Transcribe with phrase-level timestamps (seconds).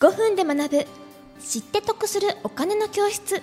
[0.00, 0.86] 5分で学ぶ。
[1.40, 3.42] 知って得するお金の教室。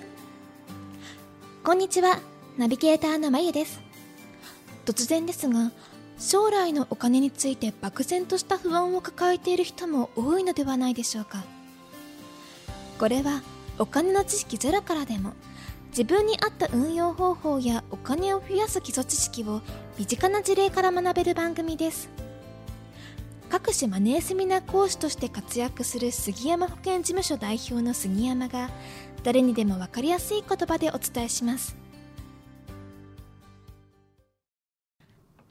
[1.66, 2.20] こんにちは。
[2.58, 3.82] ナビゲーターのまゆです。
[4.86, 5.74] 突然ですが
[6.18, 11.44] 将来のお金について漠然とした不安を抱えている人も多いのではないでしょうか。
[13.00, 13.42] これは
[13.78, 15.34] お金の知識ゼロからでも
[15.90, 19.62] 自分に合った運用方法やお金を増やす基礎知識を
[19.98, 22.08] 身近な事例から学べる番組です。
[23.56, 28.70] 各種マネーセミナー講師として活躍する杉山保険事務所代表の杉山が
[29.24, 31.78] 誰にでも分かりやすい言葉でお伝えします。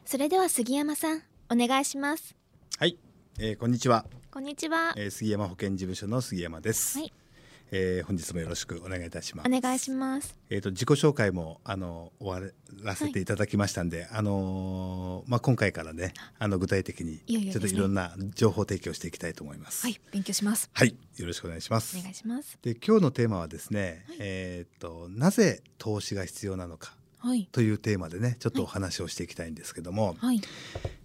[0.05, 2.35] それでは杉山さんお願いします。
[2.77, 2.99] はい、
[3.39, 4.93] えー、こんにちは、こんにちは。
[4.95, 7.24] えー、杉山保険事務所の杉山です、はい
[7.71, 9.47] えー本日もよろしくお願いいたします。
[9.47, 10.35] お願いします。
[10.49, 12.51] えっ、と自己紹介もあの終わ
[12.83, 19.81] らせていただきましたんで、あのーまあ今回からねあの具体的にちょっといろんな情報提供していきたいと思います。
[19.83, 20.69] はい勉強します。
[20.73, 21.97] はい、よろしくお願いします。
[21.97, 22.57] お願いします。
[22.61, 27.47] で今日のテーマはですね、えっ、となぜ投資が必要なのかはい。
[27.51, 30.41] というテーマでねちょっとお話をしていきたいんですけども、はい。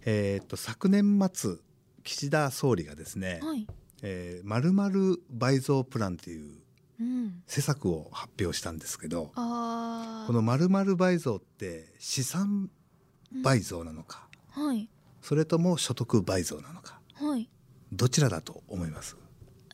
[0.04, 1.56] えっ、と昨年末
[2.04, 3.66] 岸田総理がですね、はい
[4.02, 6.58] えー、〇〇倍増プランという
[7.00, 7.42] うん。
[7.46, 10.26] 施策を発表したんですけどあー。
[10.26, 12.70] この〇〇倍増って資産
[13.42, 14.88] 倍増なのか、はい。
[15.22, 17.48] それとも所得倍増なのかはい。
[17.92, 19.16] どちらだと思います？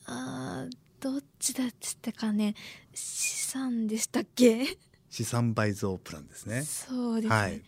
[0.07, 1.69] あーどっちだっ
[2.01, 2.55] たかね。
[2.95, 4.79] 資産でしたっけ？
[5.17, 6.63] 資産倍増プランですね。
[6.63, 7.35] そうですね。
[7.35, 7.63] はい、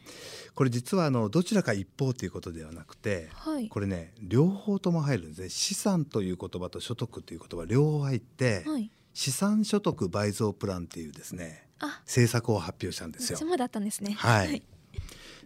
[0.55, 3.71] これ実はあのどちらか一方ということではなくてはい。
[3.71, 5.49] これね両方とも入るんですね。
[5.49, 8.91] 資産という言葉と所得という言葉両方入って、はい。
[9.15, 12.03] 資産所得倍増プランっていうですねあ。
[12.05, 13.39] 政策を発表したんですよ。
[13.57, 14.13] だったんですね。
[14.13, 14.63] はい、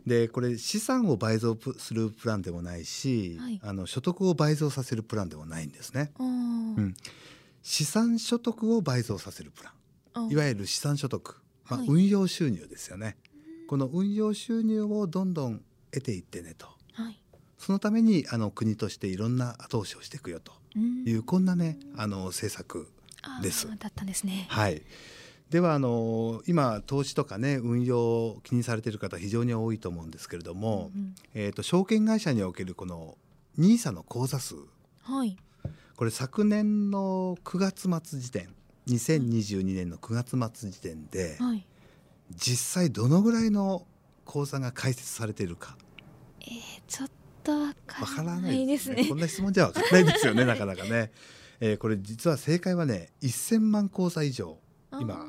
[0.04, 3.60] でこれ資産を倍増プするプランでもないし、はい。
[3.62, 6.10] あの所得を倍増させるプランでもないんですね。
[6.18, 6.96] うん。
[7.62, 9.72] 資産所得を倍増させるプラン。
[10.14, 11.36] あいわゆる資産所得、
[11.68, 11.88] まあはい。
[11.88, 13.16] 運用収入ですよね。
[13.68, 15.62] この運用収入をどんどん
[15.92, 16.66] 得ていってねと。
[16.92, 17.18] はい。
[17.58, 20.52] そのためにあの国としていろんな後押しをしていくよと。
[20.76, 21.08] うん。
[21.08, 22.88] いうこんなねあの政策
[23.42, 23.68] です。
[23.78, 24.46] だったんですね。
[24.48, 24.82] はい。
[25.50, 33.18] ではあの今投資とかね運用を気にされている方非常に多いと思うんですけれども、うんえー、と証券会社におけるこの
[33.58, 34.54] NISA の口座数。
[35.02, 35.36] はい。
[35.96, 38.54] これ昨年の9月末時点
[38.88, 41.66] 2022年の9月末時点ではい。
[42.34, 43.86] 実際どのぐらいの
[44.24, 45.76] 口座が開設されているか。
[46.40, 47.10] えー、ちょっ
[47.44, 48.72] とわかららなないいでね。
[48.72, 49.04] ですすね。
[49.08, 51.12] こんな質問じゃわからないですよねなかなかね、
[51.60, 54.58] えーこれ実は正解はね1000万口座以上
[55.00, 55.26] 今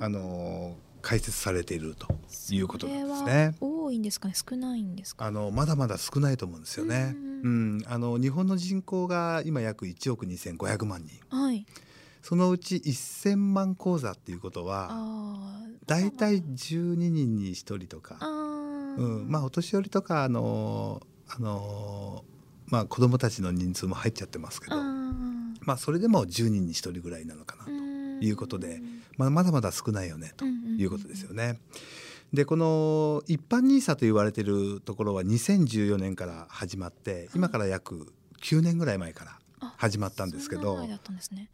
[0.00, 2.08] あのー開設されていると
[2.50, 3.54] いうことなんですそね。
[3.60, 4.34] 多いんですかね？
[4.34, 7.14] 少ないんですかあのまだまだ少ないと思うんですよね。
[7.16, 11.18] ううんん、あの日本の人口が今約1億2,500万人。
[11.30, 11.64] はい
[12.22, 22.24] そのうち1,000万口座っていうことはあーだいたい12人に1人とか、うん、まあお年寄りとかあのあの
[22.66, 24.76] まあ子供たちの人数も入っちゃってますけど、
[25.62, 28.22] まあそれでも10人に1人ぐらいなのかなと、うん。
[28.22, 28.80] いうことで。
[29.20, 31.58] まあまだまだ少ないよねということですよね。
[32.32, 39.39] でこの一般 NISA と言われているところは2014年から始まって今から約9年ぐらい前からあ
[39.76, 40.86] 始まったんですけど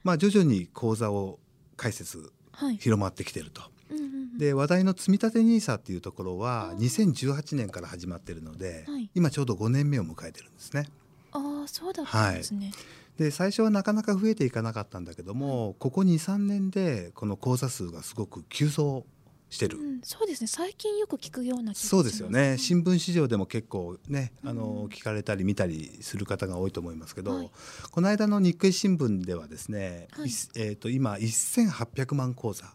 [0.04, 1.38] まあ徐々に口座を
[1.76, 2.76] 開設はい。
[2.78, 3.62] 広まってきてると。
[3.90, 4.38] うんうんうん。
[4.38, 9.10] で話題の積立 NISA っていうところは2018年から始まってるので、はい。
[9.14, 10.88] 今ちょうど5年目を迎えてるんですね。
[11.32, 12.72] ああそうだったんですね、
[13.18, 19.04] で最初はなかなか増えていかなかったんだけども、ここ23年でこの口座数がすごく急増
[19.48, 19.78] してる。
[19.78, 20.46] うん、そうですね。
[20.46, 22.56] 最近よく聞くようなそうですよね。
[22.58, 27.50] 新聞市場でも結構ねあうんの聞かれたり見たりする方が多いと思いますけど、はい。
[27.90, 30.28] この間の日経新聞ではですね、はい。
[30.28, 32.66] いえー、と今1800万口座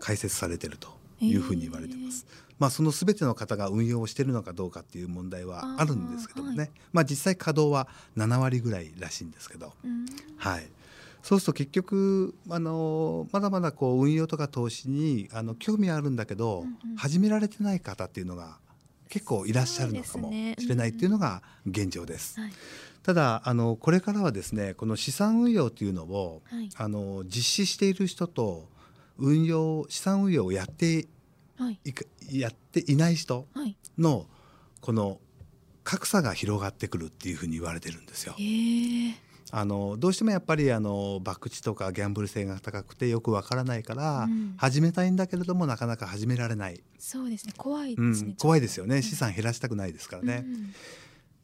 [0.00, 0.88] 開設されてると
[1.20, 2.26] いうふうに言われてます。
[2.58, 10.06] まあそのすべての方が運用をしているのかどうかっていう問題はあるんですけどもね、はまあ実際稼働は7割ぐらいらしいんですけど、うん。
[10.36, 10.66] はい。
[11.24, 16.96] そうすると結局あのまだまだこう運用とか投資にあの興味はあるんだけど、うんうん。
[16.96, 18.58] 始められてない方っていうのが
[19.08, 22.38] 結構いらっしゃるのかもしれないっていうのが現状です。
[22.38, 22.52] はい。
[23.02, 26.68] ただあのこれからはですねこの資産運用というのをはい。
[26.76, 28.68] あの実施している人と
[29.16, 31.06] 運用資産運用をやって
[31.56, 31.80] はい。
[32.32, 33.74] やっていない人はい。
[33.98, 34.26] の
[34.82, 35.20] この
[35.84, 38.34] 格差が広がってくるっていうふうに言われてるんですよ。
[38.36, 39.14] へえ
[39.50, 44.54] あのどうしてもやっぱりあの博打とかギャンブル性が高くてよくわからないから、うん。
[44.56, 47.52] 始めたいんだけれどもなかなか始められない、そうですね。
[47.56, 48.98] 怖いでうすね、ん、怖いですよね。
[48.98, 49.02] ん。
[49.02, 50.44] 資産減らしたくないですからね。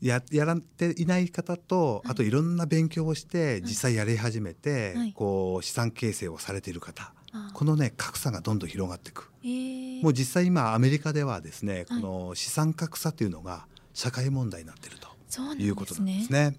[0.01, 5.13] ややられていない方と、あといろんな勉強をして実際やり始めて、はい。
[5.13, 9.31] こう資産形成をされている方、あこのね格差がどんどん広がっていく。
[9.43, 15.10] えー、もう実際今アメリカではですね、この資産格差というのが社会問題になっていると。
[15.59, 16.57] いうことなんですね。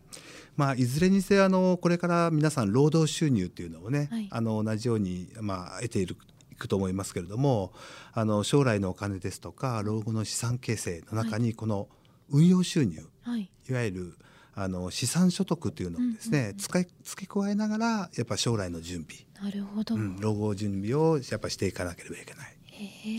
[0.57, 4.27] まあ、いずれにせよあのこれから皆さん労働収入っていうのをね、はい。
[4.29, 6.17] あの同じように、まあ、得ている
[6.51, 7.73] いくと思いますけれども
[8.13, 11.87] あの将来のお金ですとか老後の資産形成の中にこの
[12.29, 13.49] 運用収入、はい。
[13.69, 14.17] い、わゆる
[14.53, 16.85] あの資産所得っていうのをですね、付
[17.15, 22.57] け加えながらやっぱ将来の準備、なるほど、うん、老後準備をやっぱしていかなければいけない。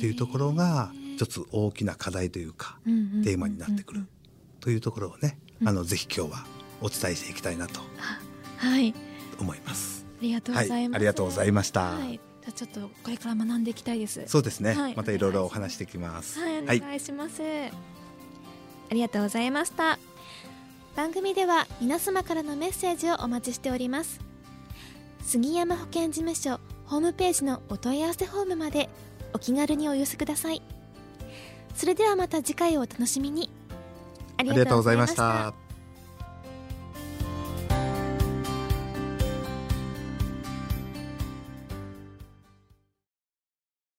[0.00, 4.06] というところが一つ大きな課題というかテーマになってくる
[4.62, 6.47] というところをね、あのぜひ今日は
[6.81, 8.94] お伝えしていきたいなとあはい。
[9.41, 10.06] 思います。
[10.20, 11.81] ありがとうございます、はいありがとうございました。
[11.81, 14.23] はい、じゃあちょっとこれから学んでいきたいです。
[14.26, 14.97] そうですね、はい。
[14.97, 16.38] またいろいろお話していきます。
[16.38, 19.99] はい、お願いします、ありがとうございました。
[20.94, 24.20] 番組では皆様からのメッセージをお待ちしております。
[25.25, 28.91] 杉山保健事務所ホームページのお問い合わせフォームまで
[29.32, 30.62] お気軽にお寄せください。
[31.75, 33.50] それではまた次回をお楽しみに。
[33.50, 33.62] あ
[34.48, 35.62] ありがとうございました。